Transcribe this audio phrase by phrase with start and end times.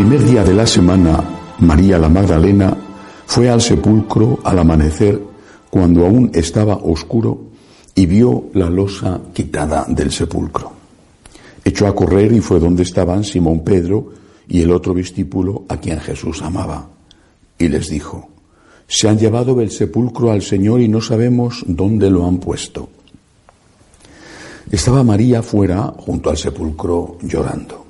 [0.00, 1.22] Primer día de la semana,
[1.58, 2.74] María la Magdalena
[3.26, 5.20] fue al sepulcro al amanecer
[5.68, 7.50] cuando aún estaba oscuro
[7.94, 10.72] y vio la losa quitada del sepulcro.
[11.62, 14.14] Echó a correr y fue donde estaban Simón Pedro
[14.48, 16.88] y el otro discípulo a quien Jesús amaba.
[17.58, 18.30] Y les dijo,
[18.88, 22.88] se han llevado del sepulcro al Señor y no sabemos dónde lo han puesto.
[24.70, 27.89] Estaba María fuera, junto al sepulcro, llorando.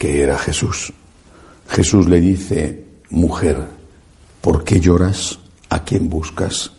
[0.00, 0.94] que era Jesús.
[1.68, 3.58] Jesús le dice, mujer,
[4.40, 5.38] ¿por qué lloras?
[5.68, 6.72] ¿A quién buscas?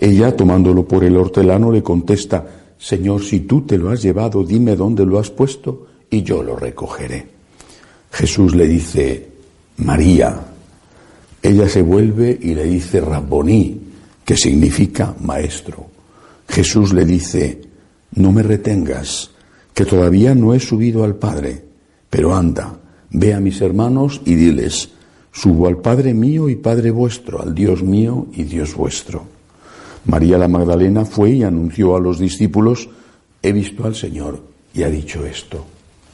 [0.00, 2.44] Ella, tomándolo por el hortelano, le contesta,
[2.76, 6.56] Señor, si tú te lo has llevado, dime dónde lo has puesto y yo lo
[6.56, 7.28] recogeré.
[8.10, 9.28] Jesús le dice,
[9.76, 10.36] María.
[11.40, 13.80] Ella se vuelve y le dice, Rabboní,
[14.24, 15.86] que significa maestro.
[16.48, 17.60] Jesús le dice,
[18.16, 19.30] no me retengas,
[19.72, 21.65] que todavía no he subido al Padre,
[22.16, 22.72] pero anda,
[23.10, 24.88] ve a mis hermanos y diles,
[25.32, 29.24] subo al Padre mío y Padre vuestro, al Dios mío y Dios vuestro.
[30.06, 32.88] María la Magdalena fue y anunció a los discípulos,
[33.42, 34.40] he visto al Señor
[34.72, 35.62] y ha dicho esto.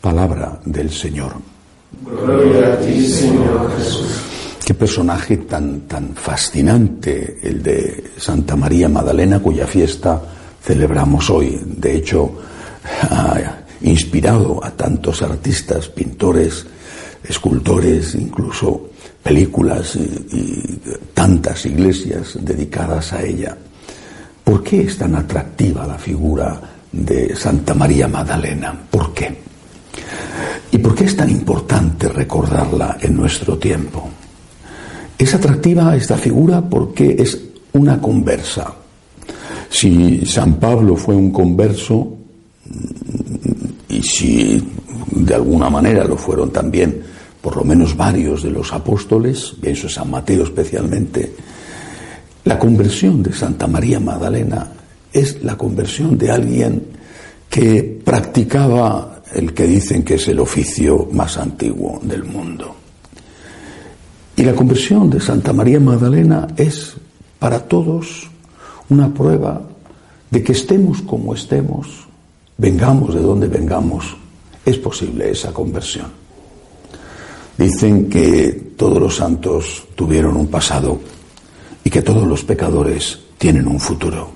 [0.00, 1.34] Palabra del Señor.
[2.04, 4.24] Gloria a ti, Señor Jesús.
[4.66, 10.20] Qué personaje tan, tan fascinante el de Santa María Magdalena, cuya fiesta
[10.60, 11.60] celebramos hoy.
[11.64, 12.32] De hecho,
[13.82, 16.66] inspirado a tantos artistas, pintores,
[17.24, 18.90] escultores, incluso
[19.22, 20.80] películas y, y
[21.14, 23.56] tantas iglesias dedicadas a ella.
[24.44, 26.60] ¿Por qué es tan atractiva la figura
[26.90, 28.76] de Santa María Magdalena?
[28.90, 29.38] ¿Por qué?
[30.70, 34.08] ¿Y por qué es tan importante recordarla en nuestro tiempo?
[35.18, 37.38] Es atractiva esta figura porque es
[37.74, 38.74] una conversa.
[39.68, 42.16] Si San Pablo fue un converso,
[43.92, 44.62] y si
[45.10, 47.02] de alguna manera lo fueron también
[47.40, 51.34] por lo menos varios de los apóstoles, pienso San Mateo especialmente,
[52.44, 54.68] la conversión de Santa María Magdalena
[55.12, 56.86] es la conversión de alguien
[57.50, 62.74] que practicaba el que dicen que es el oficio más antiguo del mundo.
[64.36, 66.94] Y la conversión de Santa María Magdalena es
[67.38, 68.30] para todos
[68.88, 69.60] una prueba
[70.30, 72.06] de que estemos como estemos,
[72.62, 74.16] vengamos de donde vengamos,
[74.64, 76.06] es posible esa conversión.
[77.58, 81.00] Dicen que todos los santos tuvieron un pasado
[81.82, 84.30] y que todos los pecadores tienen un futuro.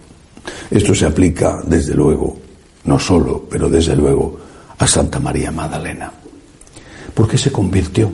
[0.68, 2.36] Esto se aplica, desde luego,
[2.84, 4.36] no solo, pero desde luego,
[4.76, 6.10] a Santa María Magdalena.
[7.14, 8.10] ¿Por qué se convirtió?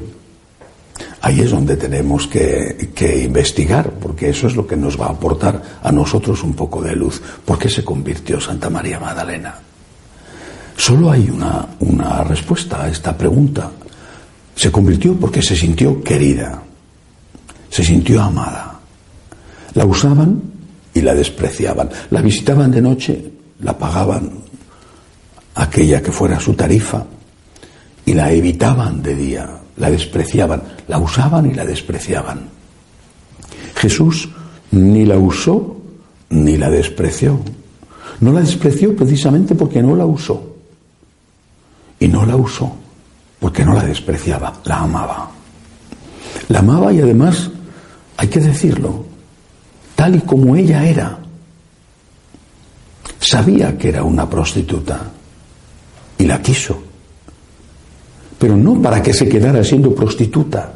[1.22, 5.12] Ahí es donde tenemos que, que, investigar, porque eso es lo que nos va a
[5.12, 7.22] aportar a nosotros un poco de luz.
[7.46, 9.71] ¿Por qué se convirtió Santa María Magdalena?
[10.76, 13.70] Solo hay una, una respuesta a esta pregunta.
[14.54, 16.62] Se convirtió porque se sintió querida,
[17.70, 18.80] se sintió amada.
[19.74, 20.42] La usaban
[20.94, 21.90] y la despreciaban.
[22.10, 24.30] La visitaban de noche, la pagaban
[25.54, 27.04] aquella que fuera su tarifa
[28.04, 32.48] y la evitaban de día, la despreciaban, la usaban y la despreciaban.
[33.76, 34.28] Jesús
[34.70, 35.76] ni la usó
[36.30, 37.38] ni la despreció.
[38.20, 40.51] No la despreció precisamente porque no la usó.
[42.02, 42.68] Y no la usó
[43.38, 45.30] porque no la despreciaba, la amaba.
[46.48, 47.48] La amaba y además,
[48.16, 49.04] hay que decirlo,
[49.94, 51.20] tal y como ella era.
[53.20, 55.12] Sabía que era una prostituta
[56.18, 56.82] y la quiso.
[58.36, 60.74] Pero no para que se quedara siendo prostituta.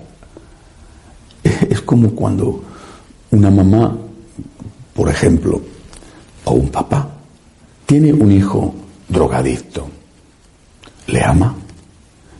[1.42, 2.62] Es como cuando
[3.32, 3.96] una mamá,
[4.94, 5.60] por ejemplo,
[6.44, 7.08] o un papá
[7.84, 8.72] tiene un hijo
[9.08, 9.95] drogadicto.
[11.08, 11.54] Le ama,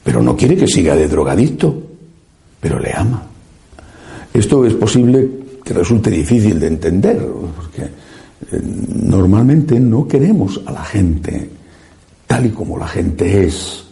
[0.02, 1.82] pero no quiere que siga de drogadicto,
[2.60, 3.22] pero le ama.
[4.32, 5.28] Esto es posible
[5.64, 7.26] que resulte difícil de entender,
[7.56, 8.60] porque eh,
[9.02, 11.50] normalmente no queremos a la gente
[12.26, 13.84] tal y como la gente es,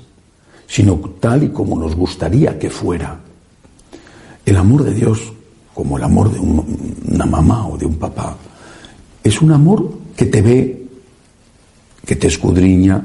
[0.67, 3.19] sino tal y como nos gustaría que fuera.
[4.45, 5.33] El amor de Dios,
[5.73, 8.37] como el amor de una mamá o de un papá,
[9.23, 10.87] es un amor que te ve,
[12.05, 13.03] que te escudriña,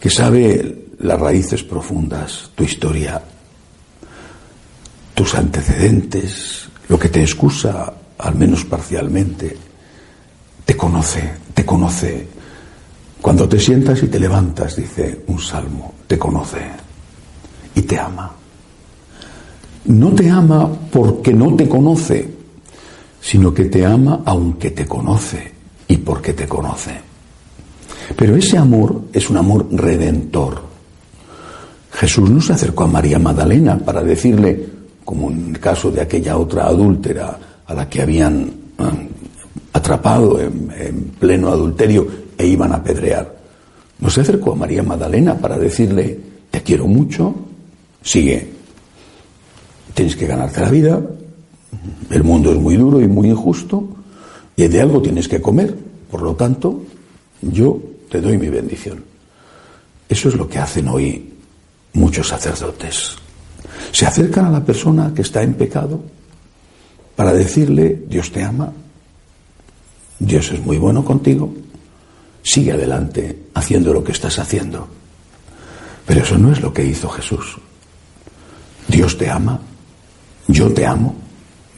[0.00, 3.22] que sabe las raíces profundas, tu historia,
[5.14, 9.56] tus antecedentes, lo que te excusa, al menos parcialmente,
[10.64, 12.26] te conoce, te conoce.
[13.20, 16.58] Cuando te sientas y te levantas, dice un salmo, te conoce
[17.74, 18.32] y te ama.
[19.86, 22.28] No te ama porque no te conoce,
[23.20, 25.52] sino que te ama aunque te conoce
[25.88, 27.15] y porque te conoce.
[28.14, 30.60] Pero ese amor es un amor redentor.
[31.92, 34.66] Jesús no se acercó a María Magdalena para decirle,
[35.04, 38.92] como en el caso de aquella otra adúltera a la que habían ah,
[39.72, 42.06] atrapado en, pleno adulterio
[42.36, 43.34] e iban a apedrear.
[43.98, 46.18] No se acercó a María Magdalena para decirle,
[46.50, 47.34] te quiero mucho,
[48.02, 48.52] sigue,
[49.94, 51.00] tienes que ganarte la vida,
[52.10, 53.88] el mundo es muy duro y muy injusto,
[54.54, 55.74] y de algo tienes que comer.
[56.10, 56.82] Por lo tanto,
[57.40, 57.80] yo
[58.10, 59.04] te doy mi bendición.
[60.08, 61.32] Eso es lo que hacen hoy
[61.94, 63.16] muchos sacerdotes.
[63.92, 66.00] Se acercan a la persona que está en pecado
[67.16, 68.72] para decirle, Dios te ama,
[70.18, 71.52] Dios es muy bueno contigo,
[72.42, 74.88] sigue adelante haciendo lo que estás haciendo.
[76.06, 77.56] Pero eso no es lo que hizo Jesús.
[78.86, 79.60] Dios te ama,
[80.46, 81.16] yo te amo,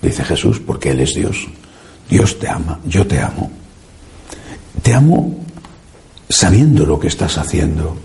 [0.03, 1.47] dice Jesús, porque Él es Dios.
[2.11, 3.51] Dios te ama, yo te amo.
[4.83, 5.45] Te amo
[6.29, 7.97] sabiendo lo que estás haciendo,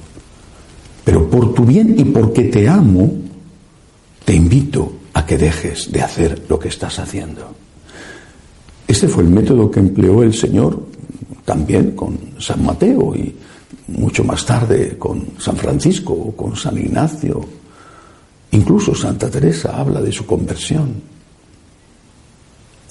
[1.04, 3.12] pero por tu bien y porque te amo,
[4.24, 7.56] te invito a que dejes de hacer lo que estás haciendo.
[8.88, 10.88] Este fue el método que empleó el Señor
[11.46, 13.36] también con San Mateo y
[13.88, 17.42] mucho más tarde con San Francisco o con San Ignacio.
[18.52, 21.02] Incluso Santa Teresa habla de su conversión.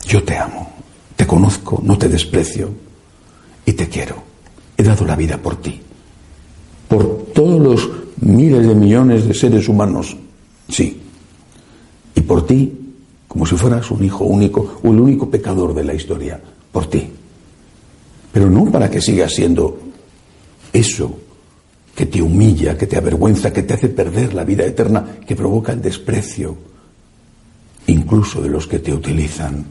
[0.07, 0.71] Yo te amo,
[1.17, 2.71] te conozco, no te desprecio
[3.65, 4.32] y te quiero.
[4.83, 5.81] He dado la vida por ti,
[6.89, 7.89] por todos los
[8.21, 10.17] miles de millones de seres humanos,
[10.69, 11.01] sí,
[12.17, 12.73] y por ti,
[13.29, 16.41] como si fueras un hijo único o el único pecador de la historia,
[16.73, 17.09] por ti.
[18.33, 19.79] Pero no para que sigas siendo
[20.73, 21.17] eso
[21.95, 25.71] que te humilla, que te avergüenza, que te hace perder la vida eterna, que provoca
[25.71, 26.57] el desprecio,
[27.87, 29.65] incluso de los que te utilizan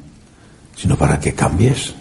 [0.73, 1.95] sino para que cambies,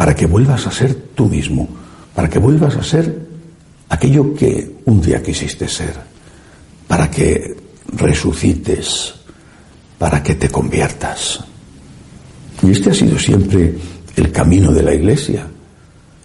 [0.00, 1.68] para que vuelvas a ser tú mismo,
[2.14, 3.20] para que vuelvas a ser
[3.90, 5.92] aquello que un día quisiste ser,
[6.88, 7.54] para que
[7.98, 9.12] resucites,
[9.98, 11.44] para que te conviertas.
[12.62, 13.74] Y este ha sido siempre
[14.16, 15.46] el camino de la Iglesia.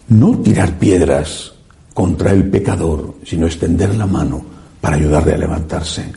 [0.08, 1.52] No tirar piedras
[1.94, 4.42] contra el pecador, sino extender la mano
[4.80, 6.14] para ayudarle a levantarse.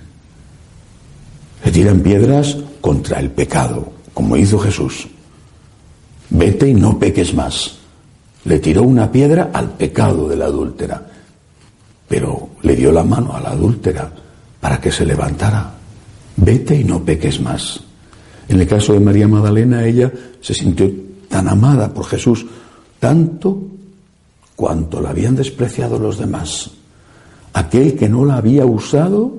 [1.65, 5.09] Se tiran piedras contra el pecado, como hizo Jesús.
[6.31, 7.79] Vete y no peques más.
[8.45, 11.07] Le tiró una piedra al pecado de la adúltera,
[12.09, 14.11] pero le dio la mano a la adúltera
[14.61, 15.75] para que se levantara.
[16.37, 17.81] Vete y no peques más.
[18.49, 20.11] En el caso de María Magdalena, ella
[20.41, 20.91] se sintió
[21.29, 22.47] tan amada por Jesús,
[22.99, 23.61] tanto
[24.57, 26.71] cuanto la habían despreciado los demás.
[27.53, 29.33] Aquel que no la había usado,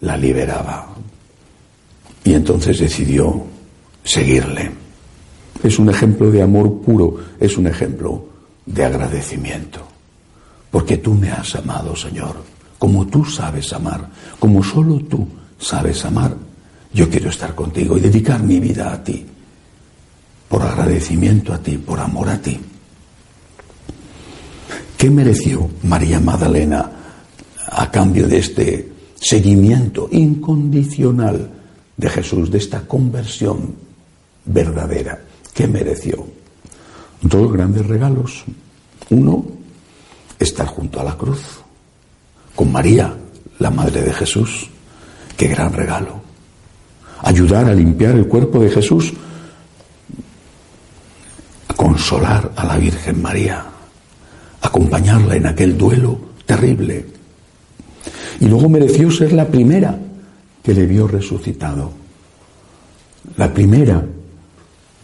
[0.00, 0.88] la liberaba.
[2.24, 3.44] Y entonces decidió
[4.04, 4.79] seguirle.
[5.62, 8.24] Es un ejemplo de amor puro, es un ejemplo
[8.66, 9.80] de agradecimiento.
[10.70, 12.36] Porque tú me has amado, Señor,
[12.78, 15.26] como tú sabes amar, como solo tú
[15.58, 16.34] sabes amar.
[16.92, 19.24] Yo quiero estar contigo y dedicar mi vida a ti,
[20.48, 22.58] por agradecimiento a ti, por amor a ti.
[24.96, 26.90] ¿Qué mereció María Magdalena
[27.66, 31.50] a cambio de este seguimiento incondicional
[31.96, 33.74] de Jesús, de esta conversión
[34.44, 35.20] verdadera
[35.54, 36.26] que mereció.
[37.22, 38.44] Dos grandes regalos.
[39.10, 39.44] Uno,
[40.38, 41.40] estar junto a la cruz,
[42.54, 43.14] con María,
[43.58, 44.68] la Madre de Jesús.
[45.36, 46.20] Qué gran regalo.
[47.22, 49.12] Ayudar a limpiar el cuerpo de Jesús,
[51.76, 53.64] consolar a la Virgen María,
[54.62, 57.06] acompañarla en aquel duelo terrible.
[58.40, 59.98] Y luego mereció ser la primera
[60.62, 61.92] que le vio resucitado.
[63.36, 64.04] La primera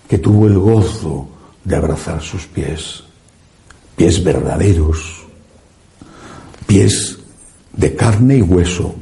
[0.08, 1.28] que tuvo el gozo
[1.64, 3.02] de abrazar sus pies,
[3.96, 5.24] pies verdaderos,
[6.66, 7.18] pies
[7.72, 8.94] de carne y hueso.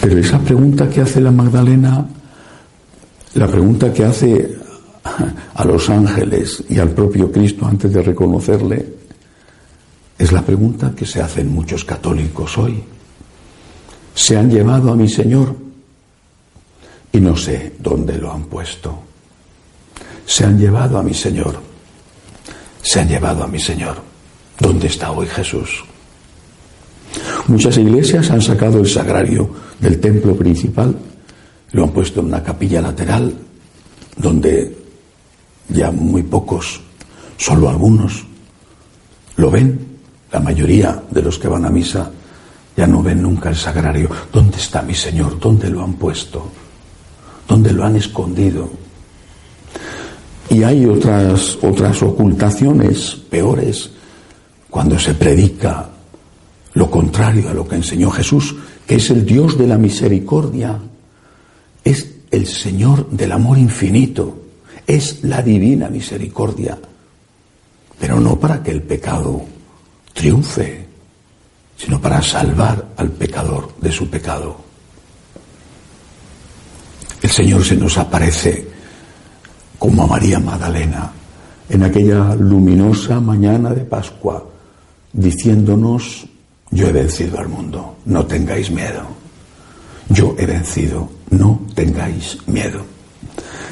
[0.00, 2.06] Pero esa pregunta que hace la Magdalena,
[3.34, 4.56] la pregunta que hace
[5.54, 8.94] a los ángeles y al propio Cristo antes de reconocerle,
[10.18, 12.82] es la pregunta que se hacen muchos católicos hoy.
[14.14, 15.65] Se han llevado a mi Señor
[17.16, 18.94] y no sé dónde lo han puesto.
[20.26, 21.58] Se han llevado a mi Señor.
[22.82, 23.96] Se han llevado a mi Señor.
[24.60, 25.82] ¿Dónde está hoy Jesús?
[27.46, 29.48] Muchas iglesias han sacado el sagrario
[29.80, 30.94] del templo principal,
[31.72, 33.32] lo han puesto en una capilla lateral,
[34.18, 34.76] donde
[35.70, 36.82] ya muy pocos,
[37.38, 38.26] solo algunos,
[39.36, 39.96] lo ven.
[40.32, 42.10] La mayoría de los que van a misa
[42.76, 44.10] ya no ven nunca el sagrario.
[44.30, 45.38] ¿Dónde está mi Señor?
[45.40, 46.50] ¿Dónde lo han puesto?
[47.48, 48.68] ¿Dónde lo han escondido?
[50.50, 53.90] Y hay otras, otras ocultaciones peores
[54.70, 55.90] cuando se predica
[56.74, 58.54] lo contrario a lo que enseñó Jesús,
[58.86, 60.78] que es el Dios de la misericordia,
[61.82, 64.36] es el Señor del amor infinito,
[64.86, 66.78] es la divina misericordia,
[67.98, 69.42] pero no para que el pecado
[70.12, 70.86] triunfe,
[71.76, 74.65] sino para salvar al pecador de su pecado.
[77.26, 78.68] El Señor se nos aparece
[79.80, 81.10] como a María Magdalena
[81.68, 84.46] en aquella luminosa mañana de Pascua,
[85.12, 86.24] diciéndonos,
[86.70, 89.02] yo he vencido al mundo, no tengáis miedo.
[90.08, 92.86] Yo he vencido, no tengáis miedo.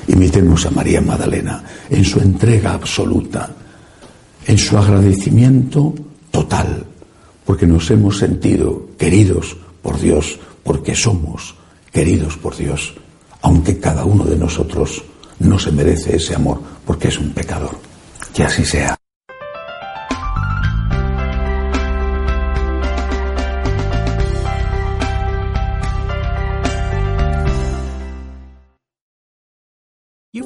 [0.08, 3.54] Imitemos a María Magdalena en su entrega absoluta,
[4.49, 5.94] en su agradecimiento
[6.32, 6.84] total,
[7.44, 11.54] porque nos hemos sentido queridos por Dios, porque somos
[11.92, 12.94] queridos por Dios,
[13.44, 15.04] aunque cada uno de nosotros
[15.38, 17.76] no se merece ese amor, porque es un pecador.
[18.32, 18.96] Que así sea.